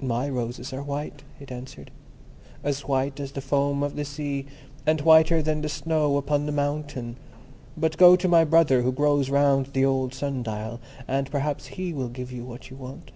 "My 0.00 0.26
roses 0.26 0.72
are 0.72 0.82
white," 0.82 1.22
it 1.38 1.52
answered; 1.52 1.90
"as 2.64 2.88
white 2.88 3.20
as 3.20 3.32
the 3.32 3.42
foam 3.42 3.82
of 3.82 3.94
the 3.94 4.06
sea, 4.06 4.46
and 4.86 5.02
whiter 5.02 5.42
than 5.42 5.60
the 5.60 5.68
snow 5.68 6.16
upon 6.16 6.46
the 6.46 6.50
mountain. 6.50 7.16
But 7.76 7.98
go 7.98 8.16
to 8.16 8.26
my 8.26 8.42
brother 8.42 8.80
who 8.80 8.90
grows 8.90 9.28
round 9.28 9.66
the 9.74 9.84
old 9.84 10.14
sun 10.14 10.42
dial, 10.42 10.80
and 11.06 11.30
perhaps 11.30 11.66
he 11.76 11.92
will 11.92 12.08
give 12.08 12.32
you 12.32 12.42
what 12.42 12.70
you 12.70 12.76
want." 12.78 13.10